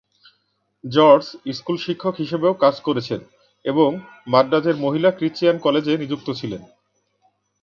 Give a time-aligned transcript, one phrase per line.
[0.83, 1.25] George
[1.57, 3.19] school শিক্ষক হিসেবেও কাজ করেছেন
[3.65, 3.89] এবং
[4.27, 6.61] মাদ্রাজের মহিলা ক্রিশ্চিয়ান কলেজে নিযুক্ত ছিলেন।